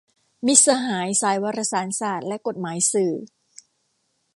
[0.45, 3.13] มิตรสหายสายวารสารศาสตร์และกฎหมายสื่อ